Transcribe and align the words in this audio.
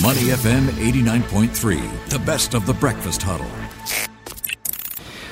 Money 0.00 0.20
FM 0.20 0.68
89.3, 0.68 2.08
the 2.08 2.18
best 2.20 2.54
of 2.54 2.64
the 2.64 2.72
breakfast 2.72 3.22
huddle. 3.22 3.46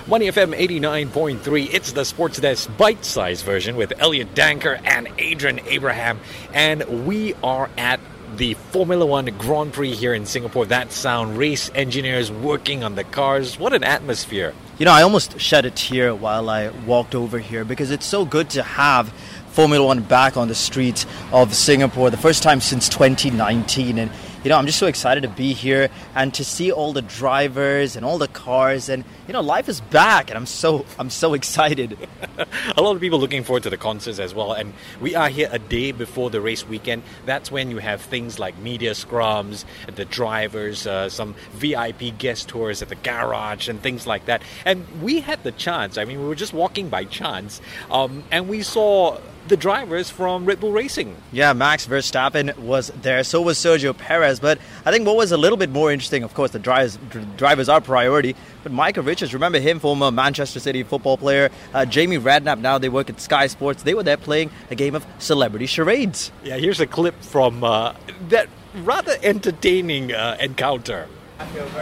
Money 0.06 0.26
FM 0.26 0.54
89.3, 0.54 1.72
it's 1.72 1.92
the 1.92 2.04
Sports 2.04 2.38
Desk 2.38 2.70
bite 2.76 3.02
sized 3.02 3.42
version 3.46 3.74
with 3.74 3.94
Elliott 3.98 4.34
Danker 4.34 4.78
and 4.84 5.08
Adrian 5.16 5.60
Abraham. 5.60 6.20
And 6.52 7.06
we 7.06 7.32
are 7.42 7.70
at 7.78 8.00
the 8.36 8.52
Formula 8.52 9.06
One 9.06 9.24
Grand 9.38 9.72
Prix 9.72 9.94
here 9.94 10.12
in 10.12 10.26
Singapore. 10.26 10.66
That 10.66 10.92
sound, 10.92 11.38
race 11.38 11.70
engineers 11.74 12.30
working 12.30 12.84
on 12.84 12.96
the 12.96 13.04
cars. 13.04 13.58
What 13.58 13.72
an 13.72 13.82
atmosphere. 13.82 14.52
You 14.78 14.84
know, 14.84 14.92
I 14.92 15.00
almost 15.00 15.40
shed 15.40 15.64
a 15.64 15.70
tear 15.70 16.14
while 16.14 16.50
I 16.50 16.68
walked 16.68 17.14
over 17.14 17.38
here 17.38 17.64
because 17.64 17.90
it's 17.90 18.06
so 18.06 18.26
good 18.26 18.50
to 18.50 18.62
have 18.62 19.08
Formula 19.52 19.84
One 19.84 20.02
back 20.02 20.36
on 20.36 20.48
the 20.48 20.54
streets 20.54 21.06
of 21.32 21.54
Singapore, 21.54 22.10
the 22.10 22.18
first 22.18 22.42
time 22.42 22.60
since 22.60 22.90
2019. 22.90 23.98
And 23.98 24.10
you 24.42 24.48
know, 24.48 24.56
I'm 24.56 24.66
just 24.66 24.78
so 24.78 24.86
excited 24.86 25.22
to 25.22 25.28
be 25.28 25.52
here 25.52 25.90
and 26.14 26.32
to 26.34 26.44
see 26.44 26.72
all 26.72 26.92
the 26.92 27.02
drivers 27.02 27.94
and 27.94 28.06
all 28.06 28.16
the 28.16 28.28
cars 28.28 28.88
and 28.88 29.04
you 29.26 29.34
know, 29.34 29.42
life 29.42 29.68
is 29.68 29.80
back 29.80 30.30
and 30.30 30.36
I'm 30.36 30.46
so 30.46 30.86
I'm 30.98 31.10
so 31.10 31.34
excited. 31.34 31.96
a 32.76 32.82
lot 32.82 32.96
of 32.96 33.00
people 33.00 33.18
looking 33.18 33.44
forward 33.44 33.64
to 33.64 33.70
the 33.70 33.76
concerts 33.76 34.18
as 34.18 34.34
well 34.34 34.52
and 34.52 34.72
we 35.00 35.14
are 35.14 35.28
here 35.28 35.48
a 35.52 35.58
day 35.58 35.92
before 35.92 36.30
the 36.30 36.40
race 36.40 36.66
weekend. 36.66 37.02
That's 37.26 37.50
when 37.50 37.70
you 37.70 37.78
have 37.78 38.00
things 38.00 38.38
like 38.38 38.56
media 38.58 38.92
scrums, 38.92 39.64
the 39.94 40.06
drivers, 40.06 40.86
uh, 40.86 41.10
some 41.10 41.34
VIP 41.52 42.16
guest 42.16 42.48
tours 42.48 42.80
at 42.80 42.88
the 42.88 42.94
garage 42.94 43.68
and 43.68 43.80
things 43.82 44.06
like 44.06 44.24
that. 44.24 44.42
And 44.64 44.86
we 45.02 45.20
had 45.20 45.42
the 45.44 45.52
chance. 45.52 45.98
I 45.98 46.04
mean, 46.06 46.18
we 46.18 46.26
were 46.26 46.34
just 46.34 46.54
walking 46.54 46.88
by 46.88 47.04
chance 47.04 47.60
um, 47.90 48.24
and 48.30 48.48
we 48.48 48.62
saw 48.62 49.18
the 49.48 49.56
drivers 49.56 50.10
from 50.10 50.44
Red 50.44 50.60
Bull 50.60 50.72
Racing. 50.72 51.16
Yeah, 51.32 51.52
Max 51.52 51.86
Verstappen 51.86 52.56
was 52.58 52.88
there. 53.02 53.24
So 53.24 53.40
was 53.42 53.58
Sergio 53.58 53.96
Perez. 53.96 54.38
But 54.40 54.58
I 54.84 54.92
think 54.92 55.06
what 55.06 55.16
was 55.16 55.32
a 55.32 55.36
little 55.36 55.56
bit 55.56 55.70
more 55.70 55.90
interesting, 55.90 56.22
of 56.22 56.34
course, 56.34 56.50
the 56.52 56.58
drivers, 56.58 56.98
drivers 57.36 57.68
are 57.68 57.80
priority. 57.80 58.36
But 58.62 58.72
Micah 58.72 59.02
Richards, 59.02 59.34
remember 59.34 59.58
him, 59.58 59.80
former 59.80 60.10
Manchester 60.10 60.60
City 60.60 60.82
football 60.82 61.16
player. 61.16 61.50
Uh, 61.74 61.84
Jamie 61.84 62.18
Redknapp, 62.18 62.60
now 62.60 62.78
they 62.78 62.88
work 62.88 63.10
at 63.10 63.20
Sky 63.20 63.46
Sports. 63.46 63.82
They 63.82 63.94
were 63.94 64.02
there 64.02 64.16
playing 64.16 64.50
a 64.70 64.74
game 64.74 64.94
of 64.94 65.06
celebrity 65.18 65.66
charades. 65.66 66.30
Yeah, 66.44 66.56
here's 66.56 66.80
a 66.80 66.86
clip 66.86 67.20
from 67.22 67.64
uh, 67.64 67.94
that 68.28 68.48
rather 68.84 69.16
entertaining 69.22 70.12
uh, 70.12 70.36
encounter. 70.40 71.08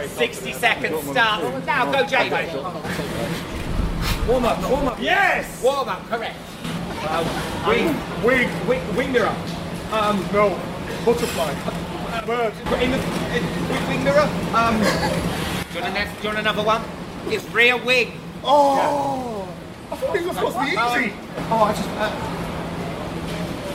60 0.07 0.53
seconds 0.53 1.03
start. 1.09 1.65
Now 1.65 1.91
go, 1.91 2.05
Jamie. 2.05 2.47
Warm 4.27 4.45
up, 4.45 4.69
warm 4.69 4.87
up. 4.87 5.01
Yes! 5.01 5.61
Warm 5.61 5.89
up, 5.89 6.07
correct. 6.07 6.37
Uh, 7.01 7.23
wing, 7.67 7.95
wing, 8.25 8.67
wing, 8.67 8.95
wing 8.95 9.11
mirror. 9.13 9.35
Um, 9.91 10.19
no, 10.33 10.49
butterfly. 11.05 11.55
Uh, 11.65 12.25
bird. 12.25 12.53
In 12.81 12.91
the 12.91 12.97
in, 13.35 13.87
wing 13.87 14.03
mirror. 14.03 14.27
Um, 14.53 14.75
do 14.77 15.77
you, 15.77 15.81
want 15.81 15.93
next, 15.93 16.15
do 16.17 16.23
you 16.23 16.29
want 16.29 16.39
another 16.39 16.63
one? 16.63 16.83
It's 17.27 17.45
rear 17.51 17.77
wing. 17.77 18.19
Oh, 18.43 18.75
yeah. 18.75 19.93
I 19.93 19.95
thought 19.95 20.13
these 20.13 20.27
were 20.27 20.33
supposed 20.33 20.57
to 20.57 20.61
be 20.63 20.71
easy. 20.71 21.13
Oh, 21.49 21.63
I 21.63 21.73
just. 21.73 21.89
Uh, 21.89 22.11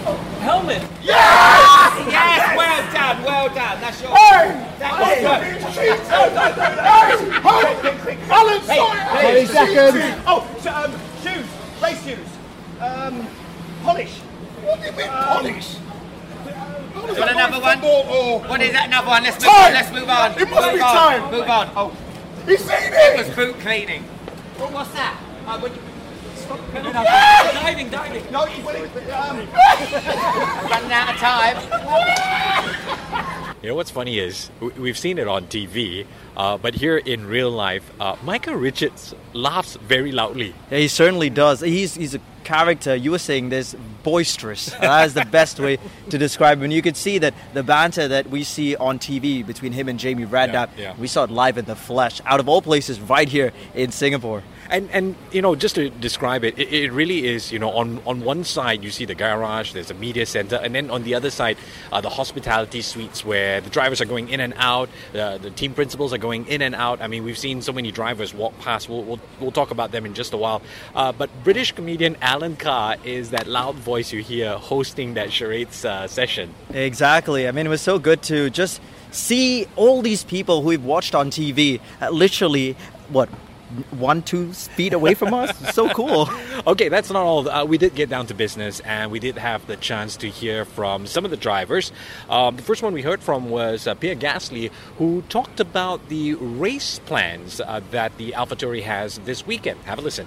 oh, 0.06 0.16
helmet. 0.40 0.82
Yes! 1.02 1.04
Yes! 1.04 2.12
yes! 2.12 2.56
Well 2.58 2.92
done, 2.92 3.24
well 3.24 3.48
done. 3.48 3.80
That's 3.80 4.02
your. 4.02 4.10
Hey! 4.10 4.68
That 4.78 4.92
hey! 5.00 5.24
was 5.24 5.32
good. 5.32 5.64
Hey! 5.72 5.96
Hey! 7.40 8.18
Alan, 8.30 8.60
sorry! 8.62 9.00
20 9.32 9.46
seconds. 9.46 10.22
Oh, 10.26 10.46
so, 10.60 10.70
um, 10.70 10.92
shoes, 11.22 11.46
race 11.82 12.02
shoes. 12.04 12.33
Um, 12.84 13.26
polish. 13.82 14.18
What 14.60 14.80
do 14.80 14.86
you 14.86 14.92
mean 14.92 15.08
um, 15.08 15.24
polish? 15.24 15.76
Do 15.76 15.80
you 17.12 17.18
want 17.18 17.30
another 17.30 17.60
one? 17.60 17.82
Or... 17.82 18.40
What 18.40 18.60
is 18.60 18.72
that 18.72 18.86
another 18.88 19.08
one? 19.08 19.22
Let's 19.22 19.40
move 19.40 19.52
time. 19.52 19.64
on. 19.64 19.72
Let's 19.72 19.90
move 19.92 20.08
on. 20.08 20.32
It 20.32 20.50
must 20.50 20.66
move 20.66 20.74
be 20.74 20.80
on. 20.80 20.92
time. 20.92 21.30
Move 21.32 21.48
on. 21.48 21.70
Oh. 21.76 21.96
He's 22.46 22.60
seen 22.60 22.76
it. 22.76 22.92
It 22.92 23.26
was 23.26 23.34
boot 23.34 23.58
cleaning. 23.60 24.04
Well, 24.58 24.70
what's 24.70 24.92
that? 24.92 25.18
Uh, 25.46 25.58
what, 25.60 25.72
Stop. 26.36 26.60
Yeah! 26.74 27.52
Diving, 27.52 27.88
diving. 27.88 28.30
No, 28.30 28.46
you 28.46 28.62
will. 28.62 28.76
Um... 28.76 29.48
Running 30.68 30.92
out 30.92 31.08
of 31.08 31.16
time. 31.16 31.56
You 33.64 33.70
know 33.70 33.76
what's 33.76 33.90
funny 33.90 34.18
is 34.18 34.50
we've 34.76 34.98
seen 34.98 35.16
it 35.16 35.26
on 35.26 35.46
TV, 35.46 36.06
uh, 36.36 36.58
but 36.58 36.74
here 36.74 36.98
in 36.98 37.26
real 37.26 37.50
life, 37.50 37.90
uh, 37.98 38.14
Micah 38.22 38.54
Richards 38.54 39.14
laughs 39.32 39.76
very 39.76 40.12
loudly. 40.12 40.54
Yeah, 40.70 40.80
he 40.80 40.88
certainly 40.88 41.30
does. 41.30 41.60
He's 41.60 41.94
he's 41.94 42.14
a 42.14 42.20
character. 42.44 42.94
You 42.94 43.12
were 43.12 43.18
saying 43.18 43.48
this 43.48 43.74
boisterous. 44.02 44.66
That 44.66 45.06
is 45.06 45.14
the 45.14 45.24
best 45.24 45.58
way 45.58 45.78
to 46.10 46.18
describe 46.18 46.58
him. 46.58 46.64
And 46.64 46.74
you 46.74 46.82
could 46.82 46.94
see 46.94 47.16
that 47.16 47.32
the 47.54 47.62
banter 47.62 48.06
that 48.06 48.28
we 48.28 48.44
see 48.44 48.76
on 48.76 48.98
TV 48.98 49.44
between 49.46 49.72
him 49.72 49.88
and 49.88 49.98
Jamie 49.98 50.26
Redknapp, 50.26 50.68
yeah, 50.76 50.82
yeah. 50.82 50.94
we 50.98 51.06
saw 51.06 51.24
it 51.24 51.30
live 51.30 51.56
in 51.56 51.64
the 51.64 51.74
flesh, 51.74 52.20
out 52.26 52.40
of 52.40 52.50
all 52.50 52.60
places, 52.60 53.00
right 53.00 53.30
here 53.30 53.54
in 53.74 53.92
Singapore. 53.92 54.42
And 54.70 54.90
and 54.92 55.14
you 55.30 55.42
know, 55.42 55.54
just 55.54 55.74
to 55.74 55.90
describe 55.90 56.44
it, 56.44 56.58
it, 56.58 56.72
it, 56.72 56.92
really 56.92 57.26
is. 57.26 57.52
You 57.52 57.58
know, 57.58 57.70
on 57.70 58.00
on 58.06 58.20
one 58.22 58.44
side 58.44 58.82
you 58.82 58.90
see 58.90 59.04
the 59.04 59.14
garage, 59.14 59.72
there's 59.72 59.90
a 59.90 59.94
media 59.94 60.26
center, 60.26 60.56
and 60.56 60.74
then 60.74 60.90
on 60.90 61.02
the 61.02 61.14
other 61.14 61.30
side, 61.30 61.56
uh, 61.92 62.00
the 62.00 62.08
hospitality 62.08 62.82
suites 62.82 63.24
where 63.24 63.60
the 63.60 63.70
drivers 63.70 64.00
are 64.00 64.06
going 64.06 64.28
in 64.28 64.40
and 64.40 64.54
out, 64.56 64.88
uh, 65.14 65.38
the 65.38 65.50
team 65.50 65.74
principals 65.74 66.12
are 66.12 66.18
going 66.18 66.46
in 66.46 66.62
and 66.62 66.74
out. 66.74 67.00
I 67.02 67.08
mean, 67.08 67.24
we've 67.24 67.38
seen 67.38 67.62
so 67.62 67.72
many 67.72 67.92
drivers 67.92 68.32
walk 68.34 68.58
past. 68.58 68.88
We'll 68.88 69.02
we'll, 69.02 69.20
we'll 69.40 69.52
talk 69.52 69.70
about 69.70 69.92
them 69.92 70.06
in 70.06 70.14
just 70.14 70.32
a 70.32 70.36
while. 70.36 70.62
Uh, 70.94 71.12
but 71.12 71.30
British 71.44 71.72
comedian 71.72 72.16
Alan 72.22 72.56
Carr 72.56 72.96
is 73.04 73.30
that 73.30 73.46
loud 73.46 73.76
voice 73.76 74.12
you 74.12 74.22
hear 74.22 74.56
hosting 74.56 75.14
that 75.14 75.32
charades 75.32 75.84
uh, 75.84 76.06
session. 76.06 76.54
Exactly. 76.70 77.46
I 77.46 77.52
mean, 77.52 77.66
it 77.66 77.70
was 77.70 77.82
so 77.82 77.98
good 77.98 78.22
to 78.24 78.50
just 78.50 78.80
see 79.10 79.66
all 79.76 80.02
these 80.02 80.24
people 80.24 80.62
who 80.62 80.68
we've 80.68 80.84
watched 80.84 81.14
on 81.14 81.30
TV 81.30 81.80
uh, 82.00 82.10
literally 82.10 82.76
what 83.08 83.28
one, 83.90 84.22
two 84.22 84.52
feet 84.52 84.92
away 84.92 85.14
from 85.14 85.34
us. 85.34 85.74
so 85.74 85.88
cool. 85.90 86.28
Okay, 86.66 86.88
that's 86.88 87.10
not 87.10 87.22
all. 87.22 87.46
Uh, 87.46 87.64
we 87.66 87.76
did 87.76 87.94
get 87.94 88.08
down 88.08 88.26
to 88.28 88.34
business 88.34 88.80
and 88.80 89.10
we 89.10 89.18
did 89.18 89.36
have 89.36 89.66
the 89.66 89.76
chance 89.76 90.16
to 90.16 90.30
hear 90.30 90.64
from 90.64 91.06
some 91.06 91.24
of 91.26 91.30
the 91.30 91.36
drivers. 91.36 91.92
Um, 92.30 92.56
the 92.56 92.62
first 92.62 92.82
one 92.82 92.94
we 92.94 93.02
heard 93.02 93.20
from 93.20 93.50
was 93.50 93.86
uh, 93.86 93.94
Pierre 93.94 94.14
Gasly, 94.14 94.70
who 94.96 95.22
talked 95.28 95.60
about 95.60 96.08
the 96.08 96.34
race 96.34 97.00
plans 97.00 97.60
uh, 97.60 97.80
that 97.90 98.16
the 98.16 98.32
AlphaTauri 98.32 98.82
has 98.82 99.18
this 99.20 99.46
weekend. 99.46 99.78
Have 99.80 99.98
a 99.98 100.02
listen. 100.02 100.26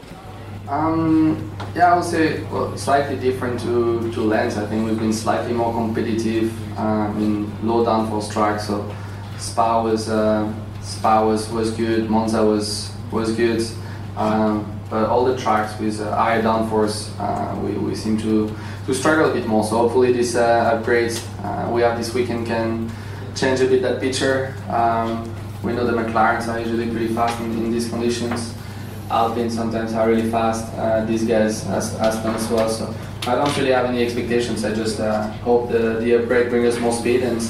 Um, 0.69 1.51
yeah, 1.75 1.93
I 1.93 1.95
would 1.95 2.05
say 2.05 2.43
well, 2.43 2.77
slightly 2.77 3.15
different 3.15 3.59
to, 3.61 4.11
to 4.11 4.21
Lens. 4.21 4.57
I 4.57 4.65
think 4.67 4.85
we've 4.85 4.99
been 4.99 5.13
slightly 5.13 5.53
more 5.53 5.73
competitive 5.73 6.51
uh, 6.77 7.11
in 7.17 7.49
low 7.65 7.85
downforce 7.85 8.31
tracks. 8.31 8.67
So 8.67 8.93
Spa 9.37 9.81
was 9.81 10.09
uh, 10.09 10.53
Spa 10.81 11.25
was, 11.25 11.49
was 11.49 11.71
good. 11.71 12.09
Monza 12.09 12.45
was 12.45 12.91
was 13.11 13.35
good. 13.35 13.65
Um, 14.15 14.73
but 14.89 15.09
all 15.09 15.25
the 15.25 15.37
tracks 15.37 15.79
with 15.79 15.99
uh, 15.99 16.15
higher 16.15 16.41
downforce, 16.41 17.11
uh, 17.19 17.59
we, 17.59 17.73
we 17.73 17.93
seem 17.93 18.17
to, 18.19 18.55
to 18.85 18.93
struggle 18.93 19.29
a 19.29 19.33
bit 19.33 19.45
more. 19.45 19.63
So 19.63 19.77
hopefully 19.77 20.13
this 20.13 20.35
uh, 20.35 20.81
upgrades 20.81 21.21
uh, 21.43 21.69
we 21.71 21.81
have 21.81 21.97
this 21.97 22.13
weekend 22.13 22.47
can 22.47 22.89
change 23.35 23.59
a 23.59 23.67
bit 23.67 23.81
that 23.81 23.99
picture. 23.99 24.55
Um, 24.69 25.33
we 25.63 25.73
know 25.73 25.85
the 25.85 25.93
McLarens 25.93 26.47
are 26.47 26.59
usually 26.59 26.89
pretty 26.89 27.13
fast 27.13 27.39
in, 27.41 27.51
in 27.57 27.71
these 27.71 27.89
conditions. 27.89 28.53
Alpine 29.09 29.49
sometimes 29.49 29.93
are 29.93 30.07
really 30.07 30.29
fast. 30.29 30.73
Uh, 30.75 31.05
these 31.05 31.23
guys 31.23 31.65
as 31.67 31.95
as 31.95 32.49
well. 32.49 32.69
So 32.69 32.93
I 33.25 33.35
don't 33.35 33.55
really 33.57 33.71
have 33.71 33.85
any 33.85 34.03
expectations. 34.03 34.63
I 34.63 34.73
just 34.73 34.99
uh, 34.99 35.27
hope 35.43 35.69
the, 35.69 35.99
the 35.99 36.15
upgrade 36.15 36.49
brings 36.49 36.75
us 36.75 36.81
more 36.81 36.93
speed 36.93 37.23
and 37.23 37.41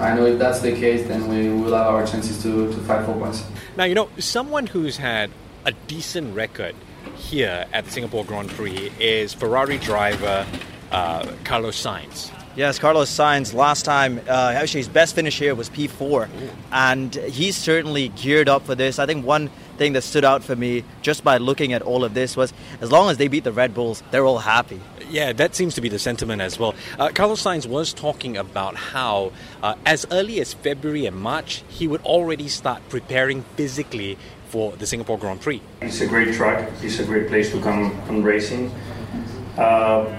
I 0.00 0.14
know 0.14 0.26
if 0.26 0.38
that's 0.38 0.60
the 0.60 0.72
case, 0.72 1.08
then 1.08 1.26
we 1.28 1.48
will 1.50 1.74
have 1.74 1.88
our 1.88 2.06
chances 2.06 2.40
to, 2.42 2.72
to 2.72 2.78
fight 2.82 3.04
for 3.04 3.14
points. 3.14 3.42
Now, 3.78 3.84
you 3.84 3.94
know, 3.94 4.10
someone 4.18 4.66
who's 4.66 4.96
had 4.96 5.30
a 5.64 5.70
decent 5.70 6.34
record 6.34 6.74
here 7.14 7.64
at 7.72 7.84
the 7.84 7.90
Singapore 7.92 8.24
Grand 8.24 8.48
Prix 8.48 8.90
is 8.98 9.32
Ferrari 9.32 9.78
driver 9.78 10.44
uh, 10.90 11.30
Carlos 11.44 11.80
Sainz. 11.80 12.32
Yes, 12.56 12.80
Carlos 12.80 13.08
Sainz. 13.08 13.54
Last 13.54 13.84
time, 13.84 14.20
uh, 14.26 14.52
actually, 14.56 14.80
his 14.80 14.88
best 14.88 15.14
finish 15.14 15.38
here 15.38 15.54
was 15.54 15.70
P4, 15.70 16.28
Ooh. 16.28 16.50
and 16.72 17.14
he's 17.14 17.56
certainly 17.56 18.08
geared 18.08 18.48
up 18.48 18.66
for 18.66 18.74
this. 18.74 18.98
I 18.98 19.06
think 19.06 19.24
one 19.24 19.48
thing 19.76 19.92
that 19.92 20.02
stood 20.02 20.24
out 20.24 20.42
for 20.42 20.56
me 20.56 20.82
just 21.00 21.22
by 21.22 21.38
looking 21.38 21.72
at 21.72 21.80
all 21.80 22.02
of 22.02 22.14
this 22.14 22.36
was 22.36 22.52
as 22.80 22.90
long 22.90 23.10
as 23.10 23.18
they 23.18 23.28
beat 23.28 23.44
the 23.44 23.52
Red 23.52 23.74
Bulls, 23.74 24.02
they're 24.10 24.26
all 24.26 24.38
happy. 24.38 24.80
Yeah, 25.10 25.32
that 25.32 25.54
seems 25.54 25.74
to 25.76 25.80
be 25.80 25.88
the 25.88 25.98
sentiment 25.98 26.42
as 26.42 26.58
well. 26.58 26.74
Uh, 26.98 27.08
Carlos 27.14 27.42
Sainz 27.42 27.66
was 27.66 27.94
talking 27.94 28.36
about 28.36 28.76
how, 28.76 29.32
uh, 29.62 29.74
as 29.86 30.06
early 30.10 30.38
as 30.40 30.52
February 30.52 31.06
and 31.06 31.16
March, 31.16 31.62
he 31.68 31.88
would 31.88 32.02
already 32.02 32.48
start 32.48 32.86
preparing 32.90 33.42
physically 33.56 34.18
for 34.48 34.72
the 34.72 34.86
Singapore 34.86 35.18
Grand 35.18 35.40
Prix. 35.40 35.62
It's 35.80 36.00
a 36.02 36.06
great 36.06 36.34
track. 36.34 36.70
It's 36.82 36.98
a 36.98 37.04
great 37.04 37.28
place 37.28 37.50
to 37.52 37.60
come 37.60 37.92
and 38.08 38.24
racing. 38.24 38.70
Uh, 39.56 40.14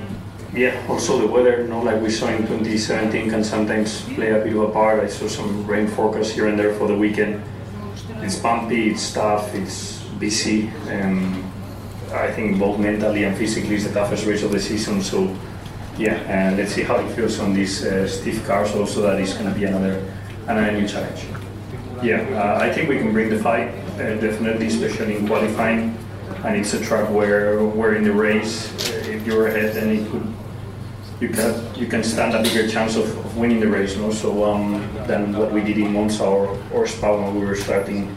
yeah, 0.54 0.84
also 0.90 1.20
the 1.20 1.28
weather, 1.28 1.62
you 1.62 1.68
know, 1.68 1.82
like 1.82 2.02
we 2.02 2.10
saw 2.10 2.28
in 2.28 2.40
2017, 2.48 3.30
can 3.30 3.44
sometimes 3.44 4.02
play 4.16 4.32
a 4.32 4.44
bit 4.44 4.56
of 4.56 4.62
a 4.62 4.72
part. 4.72 5.00
I 5.00 5.08
saw 5.08 5.28
some 5.28 5.68
rain 5.68 5.88
forecast 5.88 6.34
here 6.34 6.48
and 6.48 6.58
there 6.58 6.74
for 6.74 6.88
the 6.88 6.98
weekend. 6.98 7.44
It's 8.22 8.38
bumpy, 8.38 8.90
it's 8.90 9.14
tough, 9.14 9.54
it's 9.54 10.02
busy, 10.20 10.68
and 10.88 11.44
I 12.12 12.32
think 12.32 12.60
both 12.60 12.80
mentally 12.80 13.24
and 13.24 13.38
physically 13.38 13.76
is 13.76 13.88
the 13.88 13.94
toughest 13.94 14.26
race 14.26 14.44
of 14.44 14.52
the 14.52 14.60
season. 14.60 15.02
So, 15.02 15.36
yeah, 15.98 16.16
and 16.28 16.58
let's 16.58 16.74
see 16.74 16.84
how 16.84 16.98
it 16.98 17.10
feels 17.12 17.40
on 17.40 17.54
these 17.54 17.86
uh, 17.86 18.08
stiff 18.08 18.46
cars. 18.46 18.76
Also, 18.76 19.02
that 19.02 19.20
is 19.20 19.34
going 19.34 19.52
to 19.52 19.60
be 19.60 19.66
another 19.66 20.04
and 20.48 20.58
a 20.60 20.72
new 20.72 20.88
challenge. 20.88 21.26
Yeah, 22.02 22.22
uh, 22.34 22.64
I 22.64 22.72
think 22.72 22.90
we 22.90 22.98
can 22.98 23.12
bring 23.12 23.30
the 23.30 23.40
fight, 23.40 23.70
uh, 23.96 24.16
definitely, 24.22 24.68
especially 24.68 25.18
in 25.18 25.28
qualifying. 25.28 25.98
And 26.44 26.56
it's 26.56 26.74
a 26.74 26.84
track 26.84 27.10
where 27.10 27.64
we're 27.64 27.96
in 27.96 28.04
the 28.04 28.14
race. 28.14 28.72
Uh, 28.90 29.10
if 29.10 29.28
you're 29.28 29.48
ahead, 29.48 29.76
then 29.76 29.90
it 29.90 30.10
could 30.10 30.26
you 31.20 31.28
can 31.28 31.76
you 31.76 31.88
can 31.88 32.02
stand 32.02 32.34
a 32.34 32.42
bigger 32.42 32.68
chance 32.68 32.96
of, 32.96 33.06
of 33.18 33.38
winning 33.38 33.60
the 33.60 33.68
race, 33.68 33.98
no? 33.98 34.12
So 34.12 34.46
um, 34.46 34.88
than 35.06 35.36
what 35.38 35.52
we 35.52 35.62
did 35.62 35.78
in 35.78 35.92
Monza 35.92 36.24
or, 36.24 36.58
or 36.72 36.88
Spa 36.88 37.14
when 37.14 37.38
we 37.38 37.46
were 37.46 37.56
starting 37.56 38.16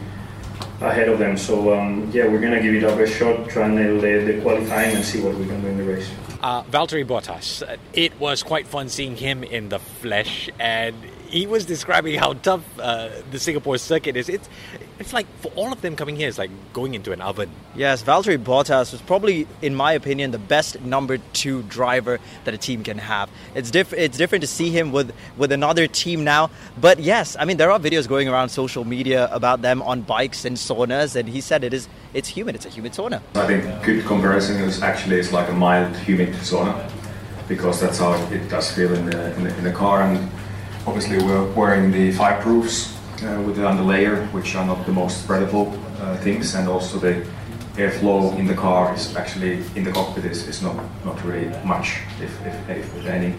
ahead 0.83 1.09
of 1.09 1.19
them. 1.19 1.37
So 1.37 1.73
um, 1.73 2.09
yeah, 2.13 2.27
we're 2.27 2.41
gonna 2.41 2.61
give 2.61 2.75
it 2.75 2.83
our 2.83 2.95
best 2.95 3.13
shot, 3.17 3.49
try 3.49 3.65
and 3.65 3.75
nail 3.75 3.99
the, 3.99 4.33
the 4.33 4.41
qualifying 4.41 4.95
and 4.95 5.03
see 5.03 5.21
what 5.21 5.35
we 5.35 5.45
can 5.45 5.61
do 5.61 5.67
in 5.67 5.77
the 5.77 5.83
race. 5.83 6.09
Uh, 6.41 6.63
Valtteri 6.63 7.05
Bottas, 7.05 7.63
it 7.93 8.19
was 8.19 8.43
quite 8.43 8.67
fun 8.67 8.89
seeing 8.89 9.15
him 9.15 9.43
in 9.43 9.69
the 9.69 9.79
flesh, 9.79 10.49
and 10.59 10.95
he 11.33 11.47
was 11.47 11.65
describing 11.65 12.13
how 12.19 12.33
tough 12.33 12.61
uh, 12.79 13.09
the 13.31 13.39
Singapore 13.39 13.79
circuit 13.79 14.15
is. 14.15 14.29
It's 14.29 14.47
it's 14.99 15.13
like 15.13 15.25
for 15.41 15.51
all 15.55 15.73
of 15.73 15.81
them 15.81 15.95
coming 15.95 16.15
here, 16.15 16.27
it's 16.29 16.37
like 16.37 16.51
going 16.73 16.93
into 16.93 17.11
an 17.11 17.21
oven. 17.21 17.49
Yes, 17.75 18.03
Valtteri 18.03 18.37
Bottas 18.37 18.91
was 18.91 19.01
probably, 19.01 19.47
in 19.61 19.73
my 19.73 19.93
opinion, 19.93 20.29
the 20.29 20.37
best 20.37 20.79
number 20.81 21.17
two 21.33 21.63
driver 21.63 22.19
that 22.43 22.53
a 22.53 22.57
team 22.57 22.83
can 22.83 22.99
have. 22.99 23.31
It's 23.55 23.71
diff- 23.71 23.93
It's 23.93 24.15
different 24.15 24.43
to 24.43 24.47
see 24.47 24.69
him 24.69 24.91
with 24.91 25.11
with 25.35 25.51
another 25.51 25.87
team 25.87 26.23
now. 26.23 26.51
But 26.79 26.99
yes, 26.99 27.35
I 27.39 27.45
mean 27.45 27.57
there 27.57 27.71
are 27.71 27.79
videos 27.79 28.07
going 28.07 28.29
around 28.29 28.49
social 28.49 28.85
media 28.85 29.27
about 29.31 29.63
them 29.63 29.81
on 29.81 30.01
bikes 30.01 30.45
and 30.45 30.55
saunas, 30.55 31.15
and 31.15 31.27
he 31.27 31.41
said 31.41 31.63
it 31.63 31.73
is 31.73 31.87
it's 32.13 32.29
humid. 32.29 32.53
It's 32.55 32.67
a 32.67 32.69
humid 32.69 32.93
sauna. 32.93 33.21
I 33.33 33.47
think 33.47 33.61
good 33.83 34.05
comparison 34.05 34.57
is 34.61 34.83
actually 34.83 35.17
it's 35.17 35.33
like 35.33 35.49
a 35.49 35.53
mild 35.53 35.95
humid 36.05 36.29
sauna 36.49 36.73
because 37.47 37.81
that's 37.81 37.97
how 37.97 38.13
it 38.31 38.47
does 38.49 38.71
feel 38.71 38.93
in 38.93 39.05
the 39.07 39.35
in 39.35 39.43
the, 39.45 39.57
in 39.57 39.63
the 39.63 39.71
car 39.71 40.03
and 40.03 40.29
Obviously, 40.85 41.17
we're 41.17 41.49
wearing 41.53 41.91
the 41.91 42.11
fireproofs 42.11 42.93
uh, 43.23 43.41
with 43.43 43.55
the 43.55 43.61
underlayer, 43.61 44.29
which 44.33 44.53
are 44.55 44.65
not 44.65 44.85
the 44.85 44.91
most 44.91 45.25
spreadable 45.25 45.71
uh, 46.01 46.17
things, 46.17 46.55
and 46.55 46.67
also 46.67 46.99
the 46.99 47.25
airflow 47.75 48.37
in 48.37 48.45
the 48.45 48.53
car 48.53 48.93
is 48.93 49.15
actually 49.15 49.63
in 49.75 49.85
the 49.85 49.91
cockpit 49.93 50.25
is, 50.25 50.45
is 50.47 50.61
not, 50.61 50.75
not 51.05 51.23
really 51.23 51.47
much, 51.63 52.01
if, 52.21 52.45
if, 52.45 52.69
if 52.69 53.05
any. 53.05 53.33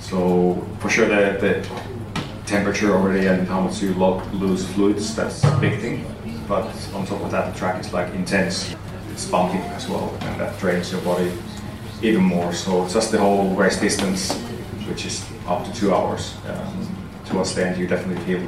So 0.00 0.66
for 0.80 0.90
sure, 0.90 1.06
the, 1.06 1.38
the 1.38 1.66
temperature 2.44 2.92
already 2.92 3.28
and 3.28 3.46
how 3.46 3.60
much 3.60 3.80
you 3.80 3.94
lose 3.94 4.66
fluids, 4.72 5.14
that's 5.14 5.44
a 5.44 5.58
big 5.60 5.80
thing. 5.80 6.04
But 6.48 6.66
on 6.92 7.06
top 7.06 7.20
of 7.20 7.30
that, 7.30 7.52
the 7.52 7.58
track 7.58 7.80
is 7.80 7.92
like 7.92 8.12
intense. 8.14 8.74
It's 9.12 9.30
bumpy 9.30 9.58
as 9.58 9.88
well, 9.88 10.12
and 10.22 10.40
that 10.40 10.58
drains 10.58 10.90
your 10.90 11.00
body 11.02 11.32
even 12.02 12.24
more. 12.24 12.52
So 12.52 12.88
just 12.88 13.12
the 13.12 13.18
whole 13.18 13.54
race 13.54 13.78
distance 13.78 14.34
which 14.90 15.06
is 15.06 15.24
up 15.46 15.64
to 15.64 15.72
two 15.72 15.94
hours. 15.94 16.34
Um, 16.46 16.96
towards 17.26 17.54
the 17.54 17.66
end, 17.66 17.78
you 17.78 17.86
definitely 17.86 18.24
feel 18.24 18.40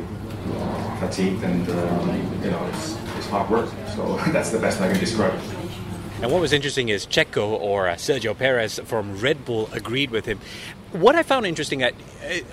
fatigued, 0.98 1.42
and 1.42 1.68
um, 1.68 2.42
you 2.42 2.50
know 2.50 2.66
it's, 2.66 2.96
it's 3.16 3.26
hard 3.28 3.50
work. 3.50 3.70
So 3.94 4.16
that's 4.32 4.50
the 4.50 4.58
best 4.58 4.80
I 4.80 4.90
can 4.90 5.00
describe. 5.00 5.34
It. 5.34 5.62
And 6.22 6.30
what 6.30 6.40
was 6.40 6.52
interesting 6.52 6.88
is 6.88 7.04
Checo 7.04 7.48
or 7.60 7.88
uh, 7.88 7.94
Sergio 7.96 8.36
Perez 8.38 8.78
from 8.84 9.18
Red 9.18 9.44
Bull 9.44 9.68
agreed 9.72 10.10
with 10.10 10.24
him. 10.24 10.38
What 10.92 11.16
I 11.16 11.24
found 11.24 11.46
interesting 11.46 11.82
at, 11.82 11.94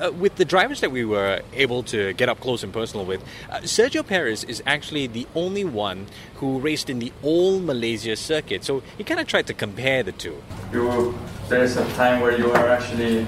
uh, 0.01 0.07
uh, 0.07 0.12
with 0.12 0.38
the 0.38 0.45
drivers 0.45 0.81
that 0.81 0.91
we 0.91 1.06
were 1.06 1.41
able 1.53 1.83
to 1.83 2.13
get 2.13 2.30
up 2.30 2.39
close 2.39 2.63
and 2.63 2.74
personal 2.74 3.06
with, 3.06 3.24
uh, 3.51 3.57
Sergio 3.57 4.06
Perez 4.06 4.44
is 4.44 4.63
actually 4.65 5.06
the 5.06 5.27
only 5.36 5.65
one 5.65 6.07
who 6.36 6.57
raced 6.57 6.89
in 6.89 6.97
the 6.97 7.13
old 7.21 7.63
Malaysia 7.63 8.15
circuit. 8.15 8.63
So 8.63 8.81
he 8.97 9.03
kind 9.03 9.19
of 9.19 9.27
tried 9.27 9.45
to 9.47 9.53
compare 9.53 10.01
the 10.01 10.13
two. 10.13 10.41
You, 10.74 11.13
there's 11.47 11.77
a 11.77 11.88
time 11.94 12.21
where 12.21 12.36
you 12.36 12.51
are 12.51 12.69
actually 12.69 13.27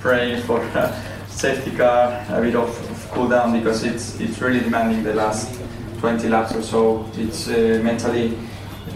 praying 0.00 0.42
for 0.42 0.62
a 0.62 1.02
safety 1.28 1.70
car, 1.70 2.24
a 2.30 2.40
bit 2.40 2.56
of, 2.56 2.68
of 2.90 3.10
cool 3.10 3.28
down 3.28 3.52
because 3.52 3.84
it's 3.84 4.20
it's 4.20 4.40
really 4.40 4.60
demanding 4.60 5.02
the 5.02 5.14
last 5.14 5.60
20 5.98 6.28
laps 6.28 6.54
or 6.54 6.62
so. 6.62 7.06
It's 7.14 7.48
uh, 7.48 7.80
mentally 7.82 8.36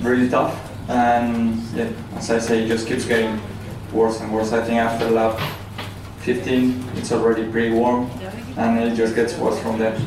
really 0.03 0.29
tough, 0.29 0.55
and 0.89 1.57
yeah, 1.75 1.91
as 2.17 2.31
I 2.31 2.39
say, 2.39 2.65
it 2.65 2.69
just 2.69 2.87
keeps 2.87 3.05
getting 3.05 3.41
worse 3.93 4.21
and 4.21 4.33
worse. 4.33 4.53
I 4.53 4.63
think 4.63 4.79
after 4.79 5.11
lap 5.11 5.39
15, 6.21 6.85
it's 6.97 7.13
already 7.13 7.51
pretty 7.51 7.75
warm, 7.75 8.11
and 8.57 8.79
it 8.79 8.97
just 8.97 9.15
gets 9.15 9.37
worse 9.37 9.59
from 9.61 9.79
there. 9.79 9.99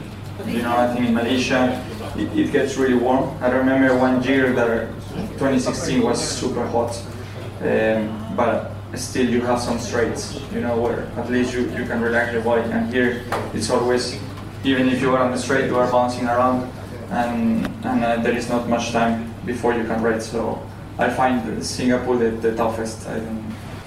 You 0.46 0.62
know, 0.62 0.76
I 0.76 0.94
think 0.94 1.08
in 1.08 1.14
Malaysia, 1.14 1.84
it, 2.18 2.38
it 2.38 2.52
gets 2.52 2.78
really 2.78 2.96
warm. 2.96 3.30
I 3.42 3.50
remember 3.50 3.96
one 3.98 4.24
year 4.24 4.54
that 4.54 4.90
2016 5.38 6.02
was 6.02 6.22
super 6.22 6.66
hot, 6.68 6.96
um, 7.62 8.36
but 8.36 8.73
still 8.96 9.28
you 9.28 9.42
have 9.42 9.60
some 9.60 9.80
straights, 9.80 10.40
you 10.54 10.62
know, 10.62 10.80
where 10.80 11.02
at 11.18 11.30
least 11.30 11.54
you, 11.54 11.62
you 11.78 11.86
can 11.86 12.02
relax 12.02 12.34
your 12.34 12.42
body. 12.42 12.70
And 12.72 12.94
here 12.94 13.24
it's 13.54 13.70
always, 13.70 14.20
even 14.64 14.90
if 14.90 15.02
you 15.02 15.14
are 15.16 15.20
on 15.20 15.32
the 15.32 15.38
straight, 15.38 15.66
you 15.66 15.78
are 15.78 15.90
bouncing 15.92 16.26
around, 16.26 16.72
and, 17.10 17.66
and 17.86 18.04
uh, 18.04 18.18
there 18.18 18.36
is 18.36 18.50
not 18.50 18.70
much 18.70 18.92
time 18.92 19.34
before 19.46 19.74
you 19.74 19.84
can 19.84 20.02
race. 20.02 20.30
So 20.30 20.62
I 20.98 21.10
find 21.10 21.64
Singapore 21.66 22.18
the, 22.18 22.30
the 22.32 22.56
toughest. 22.56 23.08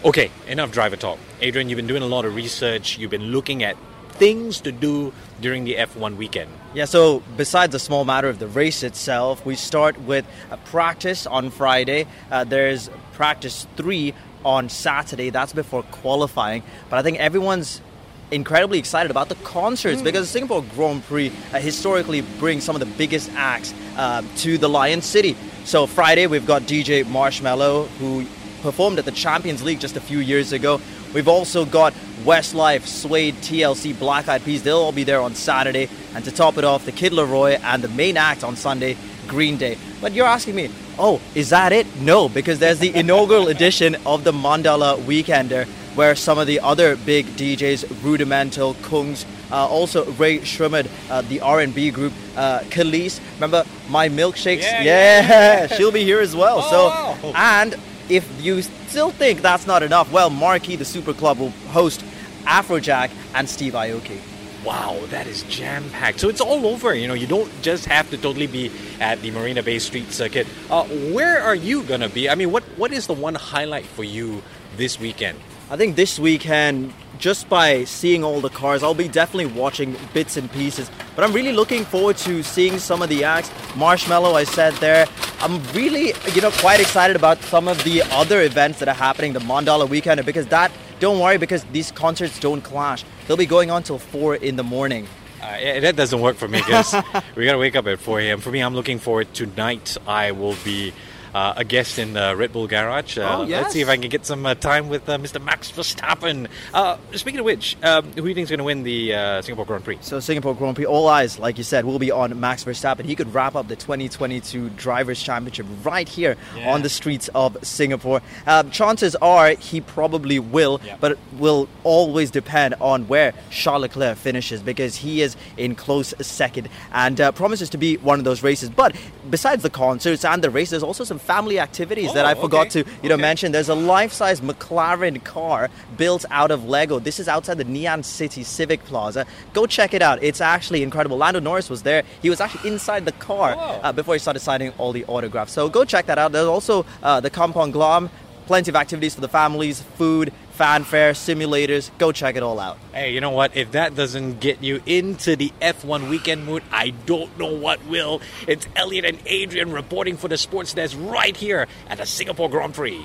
Okay, 0.05 0.31
enough 0.47 0.73
driver 0.73 0.97
talk. 0.97 1.19
Adrian, 1.41 1.69
you've 1.69 1.77
been 1.77 1.87
doing 1.87 2.03
a 2.03 2.07
lot 2.07 2.25
of 2.25 2.35
research, 2.35 2.99
you've 2.99 3.11
been 3.11 3.33
looking 3.33 3.63
at 3.63 3.77
things 4.19 4.61
to 4.63 4.73
do 4.73 5.13
during 5.41 5.65
the 5.65 5.75
F1 5.75 6.17
weekend? 6.17 6.51
Yeah, 6.75 6.87
so 6.87 7.23
besides 7.37 7.73
the 7.73 7.79
small 7.79 8.05
matter 8.05 8.29
of 8.29 8.39
the 8.39 8.49
race 8.49 8.83
itself, 8.83 9.45
we 9.45 9.57
start 9.57 10.01
with 10.01 10.27
a 10.51 10.57
practice 10.57 11.27
on 11.27 11.51
Friday. 11.51 12.07
Uh, 12.31 12.45
there's 12.45 12.91
practice 13.13 13.67
three 13.77 14.15
on 14.47 14.69
Saturday. 14.69 15.31
That's 15.31 15.53
before 15.53 15.83
qualifying. 15.83 16.63
But 16.89 17.01
I 17.01 17.03
think 17.03 17.19
everyone's 17.19 17.83
incredibly 18.31 18.79
excited 18.79 19.11
about 19.11 19.29
the 19.29 19.35
concerts 19.37 20.01
mm. 20.01 20.05
because 20.05 20.23
the 20.23 20.33
Singapore 20.33 20.65
Grand 20.75 21.05
Prix 21.05 21.33
uh, 21.53 21.59
historically 21.59 22.21
brings 22.39 22.65
some 22.65 22.75
of 22.75 22.81
the 22.81 22.87
biggest 22.97 23.31
acts 23.35 23.75
uh, 23.97 24.23
to 24.39 24.57
the 24.57 24.69
Lion 24.69 25.03
City. 25.03 25.37
So 25.65 25.87
Friday 25.87 26.27
we've 26.27 26.47
got 26.47 26.63
DJ 26.63 27.05
Marshmello 27.05 27.89
who 27.99 28.25
performed 28.63 28.99
at 28.99 29.05
the 29.05 29.13
Champions 29.13 29.63
League 29.63 29.81
just 29.81 29.97
a 29.97 30.01
few 30.01 30.19
years 30.19 30.53
ago. 30.53 30.81
We've 31.13 31.29
also 31.29 31.65
got 31.65 31.93
Westlife, 32.25 32.87
Suede, 32.87 33.35
TLC, 33.37 33.97
Black 33.99 34.29
Eyed 34.29 34.45
Peas. 34.45 34.63
They'll 34.63 34.79
all 34.79 34.93
be 34.93 35.05
there 35.05 35.21
on 35.21 35.35
Saturday. 35.35 35.89
And 36.15 36.25
to 36.25 36.33
top 36.33 36.59
it 36.59 36.65
off, 36.65 36.85
the 36.85 36.93
Kid 36.93 37.13
LAROI 37.13 37.61
and 37.63 37.83
the 37.83 37.89
main 37.89 38.17
act 38.17 38.43
on 38.43 38.57
Sunday, 38.57 38.97
Green 39.27 39.57
Day. 39.57 39.79
But 40.01 40.13
you're 40.13 40.27
asking 40.27 40.55
me, 40.55 40.71
oh, 40.99 41.21
is 41.35 41.51
that 41.51 41.73
it? 41.73 41.87
No, 42.01 42.29
because 42.29 42.59
there's 42.59 42.79
the 42.79 42.95
inaugural 42.95 43.49
edition 43.49 43.97
of 44.07 44.25
the 44.25 44.33
Mandala 44.33 44.99
Weekender, 45.01 45.67
where 45.95 46.15
some 46.15 46.39
of 46.39 46.47
the 46.47 46.61
other 46.61 46.97
big 46.97 47.27
DJs, 47.37 48.03
Rudimental, 48.03 48.75
Kungs, 48.75 49.25
uh, 49.51 49.67
also 49.67 50.05
Rae 50.13 50.39
Sremmurd, 50.39 50.89
uh, 51.11 51.23
the 51.23 51.41
R&B 51.41 51.91
group, 51.91 52.13
uh, 52.37 52.61
Kelis. 52.71 53.21
Remember 53.35 53.65
my 53.89 54.09
milkshakes? 54.09 54.63
Yeah, 54.63 54.83
yeah, 54.83 55.29
yeah. 55.29 55.67
she'll 55.77 55.93
be 55.93 56.05
here 56.05 56.21
as 56.21 56.35
well. 56.35 56.59
Oh, 56.63 56.71
so, 56.71 57.29
wow. 57.29 57.33
and 57.35 57.77
if 58.09 58.29
you 58.41 58.63
still 58.63 59.11
think 59.11 59.43
that's 59.43 59.67
not 59.67 59.83
enough, 59.83 60.11
well, 60.13 60.31
Marquee, 60.31 60.77
the 60.77 60.85
Super 60.85 61.13
Club, 61.13 61.39
will 61.39 61.53
host 61.71 62.05
Afrojack 62.45 63.11
and 63.35 63.49
Steve 63.49 63.73
Aoki 63.73 64.21
wow, 64.67 64.99
that 65.11 65.27
is 65.27 65.45
jam 65.45 65.89
packed. 65.91 66.19
So 66.19 66.29
it's 66.29 66.41
all 66.41 66.67
over. 66.67 66.95
You 66.95 67.07
know, 67.07 67.15
you 67.15 67.27
don't 67.27 67.51
just 67.63 67.87
have 67.87 68.11
to 68.11 68.19
totally 68.19 68.49
be 68.49 68.71
at 69.01 69.23
the 69.23 69.31
Marina 69.31 69.63
Bay 69.63 69.79
Street 69.79 70.11
Circuit. 70.11 70.47
Uh, 70.69 70.85
where 71.15 71.41
are 71.41 71.55
you 71.55 71.85
gonna 71.85 72.09
be? 72.09 72.29
I 72.29 72.35
mean, 72.35 72.51
what 72.51 72.65
what 72.77 72.93
is 72.93 73.07
the 73.07 73.15
one 73.15 73.37
highlight 73.37 73.87
for 73.87 74.03
you 74.03 74.43
this 74.77 74.99
weekend? 74.99 75.39
I 75.69 75.77
think 75.77 75.97
this 75.97 76.19
weekend, 76.19 76.93
just 77.19 77.49
by 77.49 77.85
seeing 77.85 78.23
all 78.23 78.41
the 78.41 78.51
cars, 78.51 78.83
I'll 78.83 78.95
be 78.95 79.09
definitely 79.09 79.47
watching 79.47 79.97
bits 80.13 80.37
and 80.37 80.51
pieces. 80.53 80.91
But 81.17 81.25
I'm 81.25 81.33
really 81.33 81.53
looking 81.53 81.85
forward 81.85 82.17
to 82.19 82.43
seeing 82.43 82.79
some 82.79 83.03
of 83.03 83.09
the 83.09 83.25
acts. 83.25 83.49
Marshmello, 83.75 84.35
I 84.35 84.45
said 84.45 84.75
there. 84.75 85.07
I'm 85.41 85.61
really, 85.73 86.13
you 86.35 86.41
know, 86.41 86.51
quite 86.51 86.79
excited 86.81 87.17
about 87.17 87.43
some 87.43 87.67
of 87.67 87.83
the 87.83 88.03
other 88.13 88.43
events 88.43 88.79
that 88.79 88.89
are 88.89 88.95
happening, 88.95 89.33
the 89.33 89.41
Mandala 89.41 89.89
weekend, 89.89 90.25
because 90.25 90.47
that 90.49 90.71
don't 90.99 91.21
worry 91.21 91.39
because 91.39 91.65
these 91.73 91.91
concerts 91.91 92.39
don't 92.41 92.63
clash. 92.63 93.05
They'll 93.27 93.37
be 93.37 93.47
going 93.47 93.71
on 93.71 93.83
till 93.83 93.99
4 93.99 94.37
in 94.37 94.57
the 94.57 94.63
morning. 94.63 95.07
Uh, 95.43 95.57
yeah, 95.61 95.81
that 95.81 95.97
doesn't 95.97 96.21
work 96.21 96.37
for 96.37 96.49
me 96.49 96.59
because 96.59 96.95
we 97.37 97.45
gotta 97.45 97.59
wake 97.59 97.77
up 97.77 97.87
at 97.87 97.99
4 97.99 98.21
a.m. 98.21 98.41
For 98.41 98.51
me, 98.51 98.61
I'm 98.61 98.75
looking 98.75 98.99
forward 98.99 99.33
tonight. 99.35 99.97
I 100.07 100.33
will 100.33 100.57
be 100.65 100.93
uh, 101.37 101.53
a 101.59 101.65
guest 101.65 101.99
in 101.99 102.15
the 102.15 102.35
Red 102.35 102.51
Bull 102.53 102.67
garage. 102.67 103.19
Uh, 103.19 103.41
oh, 103.41 103.43
yes. 103.45 103.63
Let's 103.65 103.75
see 103.75 103.83
if 103.83 103.89
I 103.91 103.97
can 103.99 104.09
get 104.09 104.25
some 104.25 104.47
uh, 104.47 104.55
time 104.55 104.89
with 104.89 105.07
uh, 105.07 105.19
Mr. 105.19 105.43
Max 105.43 105.71
Verstappen. 105.71 106.49
Uh, 106.73 106.97
speaking 107.13 107.41
of 107.41 107.45
which, 107.45 107.77
um, 107.83 108.05
who 108.13 108.23
do 108.23 108.29
you 108.29 108.35
think 108.35 108.45
is 108.45 108.49
going 108.51 108.59
to 108.59 108.65
win 108.65 108.83
the 108.85 109.13
uh, 109.15 109.43
Singapore 109.43 109.67
Grand 109.67 109.85
Prix? 109.85 109.99
So, 110.01 110.19
Singapore 110.19 110.55
Grand 110.55 110.77
Prix, 110.77 110.87
all 110.87 111.09
eyes, 111.09 111.39
like 111.39 111.59
you 111.59 111.65
said, 111.65 111.85
will 111.85 111.99
be 111.99 112.11
on 112.11 112.41
Max 112.41 112.65
Verstappen. 112.65 113.05
He 113.05 113.15
could 113.15 113.35
wrap 113.35 113.55
up 113.55 113.69
the 113.69 113.77
2022 113.77 114.71
Drivers' 114.71 115.23
Championship 115.23 115.67
right 115.85 116.09
here 116.09 116.37
Yeah. 116.57 116.73
on 116.73 116.81
the 116.81 116.89
streets 116.89 117.29
of 117.35 117.59
Singapore. 117.63 118.23
Um, 118.47 118.71
chances 118.71 119.15
are 119.17 119.51
he 119.51 119.83
probably 119.83 120.39
will, 120.39 120.81
Yeah. 120.87 120.97
but 121.01 121.13
it 121.13 121.19
will 121.39 121.69
always 121.85 122.31
depend 122.31 122.77
on 122.81 123.09
where 123.09 123.35
Charles 123.51 123.83
Leclerc 123.83 124.17
finishes 124.17 124.63
because 124.63 124.97
he 124.97 125.21
is 125.21 125.37
in 125.59 125.75
close 125.75 126.15
second 126.23 126.71
and 126.93 127.21
uh, 127.21 127.31
promises 127.33 127.69
to 127.71 127.77
be 127.79 127.99
one 127.99 128.19
of 128.19 128.25
those 128.25 128.43
races. 128.43 128.71
But 128.71 128.97
besides 129.29 129.63
the 129.63 129.71
concerts 129.71 130.25
and 130.25 130.43
the 130.43 130.49
races, 130.49 130.71
there's 130.71 130.83
also 130.83 131.05
some 131.05 131.19
family 131.27 131.59
activities 131.59 132.13
that 132.15 132.25
I 132.25 132.33
Oh, 132.35 132.41
forgot 132.45 132.67
okay. 132.69 132.83
to 132.85 132.91
you 133.03 133.09
know 133.11 133.15
Okay. 133.17 133.23
mention. 133.31 133.53
There's 133.53 133.69
a 133.69 133.75
life-size 133.75 134.41
McLaren 134.41 135.23
car 135.25 135.69
built 135.97 136.25
out 136.31 136.51
of 136.51 136.65
Lego. 136.69 136.99
This 136.99 137.19
is 137.19 137.27
outside 137.29 137.59
the 137.59 137.65
Neon 137.65 138.03
City 138.03 138.43
Civic 138.45 138.85
Plaza. 138.85 139.27
Go 139.53 139.67
check 139.67 139.93
it 139.95 140.03
out. 140.03 140.19
It's 140.23 140.41
actually 140.41 140.83
incredible. 140.83 141.17
Lando 141.19 141.41
Norris 141.41 141.69
was 141.69 141.83
there. 141.83 142.03
He 142.23 142.31
was 142.31 142.41
actually 142.41 142.69
inside 142.71 143.05
the 143.05 143.13
car 143.13 143.55
Oh. 143.59 143.81
uh, 143.83 143.93
before 143.93 144.15
he 144.15 144.19
started 144.21 144.41
signing 144.41 144.73
all 144.79 144.93
the 144.93 145.05
autographs. 145.07 145.53
So 145.53 145.69
go 145.69 145.85
check 145.85 146.07
that 146.07 146.19
out. 146.19 146.33
There's 146.33 146.47
also 146.47 146.87
uh, 147.03 147.21
the 147.21 147.31
Compound 147.31 147.73
Glom. 147.73 148.09
Plenty 148.47 148.71
of 148.71 148.77
activities 148.77 149.13
for 149.17 149.21
the 149.21 149.29
families, 149.29 149.83
food, 149.99 150.33
fanfare, 150.57 151.13
simulators. 151.13 151.91
Go 151.99 152.11
check 152.13 152.37
it 152.37 152.43
all 152.43 152.59
out. 152.59 152.79
Hey, 152.93 153.13
you 153.13 153.21
know 153.21 153.31
what? 153.31 153.55
If 153.57 153.73
that 153.73 153.95
doesn't 153.95 154.41
get 154.41 154.63
you 154.63 154.81
into 154.87 155.37
the 155.37 155.53
F1 155.61 156.09
weekend 156.09 156.47
mood, 156.47 156.63
I 156.73 156.95
don't 157.05 157.37
know 157.39 157.55
what 157.55 157.85
will. 157.87 158.23
It's 158.49 158.67
Elliott 158.75 159.05
and 159.05 159.19
Adrian 159.27 159.71
reporting 159.73 160.17
for 160.17 160.29
the 160.29 160.39
Sports 160.39 160.73
Desk 160.75 160.97
right 161.01 161.37
here 161.37 161.67
at 161.89 161.99
the 161.99 162.07
Singapore 162.07 162.49
Grand 162.49 162.75
Prix. 162.75 163.05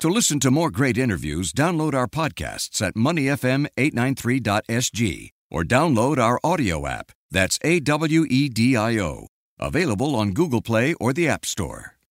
To 0.00 0.08
listen 0.08 0.40
to 0.40 0.50
more 0.50 0.70
great 0.70 0.98
interviews, 0.98 1.52
download 1.52 1.94
our 1.94 2.06
podcasts 2.06 2.82
at 2.82 2.94
moneyfm893.sg 2.94 5.30
or 5.50 5.64
download 5.64 6.18
our 6.18 6.38
audio 6.44 6.86
app. 6.86 7.10
That's 7.30 7.58
A 7.62 7.80
W 7.80 8.26
E 8.28 8.48
D 8.48 8.76
I 8.76 8.98
O. 8.98 9.28
Available 9.58 10.14
on 10.14 10.32
Google 10.32 10.62
Play 10.62 10.94
or 10.94 11.12
the 11.12 11.28
App 11.28 11.44
Store. 11.46 11.93